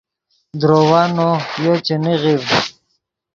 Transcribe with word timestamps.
درووّا 0.59 1.01
نو 1.15 1.27
یو 1.63 1.75
چے 1.85 1.95
نیغڤڈ 2.03 2.43